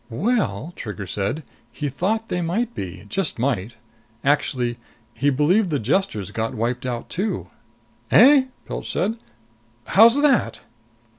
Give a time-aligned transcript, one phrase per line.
[0.09, 3.05] "Well," Trigger said, "he thought they might be.
[3.07, 3.75] Just might.
[4.23, 4.79] Actually
[5.13, 7.51] he believed the Jesters got wiped out too."
[8.09, 9.17] "Eh?" Pilch said.
[9.85, 10.61] "How's that?"